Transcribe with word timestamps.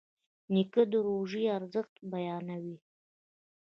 نیکه 0.53 0.83
د 0.91 0.93
روژې 1.07 1.43
ارزښت 1.57 1.95
بیانوي. 2.11 2.77